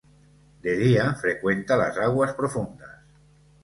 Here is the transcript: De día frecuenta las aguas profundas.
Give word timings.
De 0.63 0.77
día 0.77 1.13
frecuenta 1.13 1.77
las 1.77 1.95
aguas 1.99 2.33
profundas. 2.33 2.89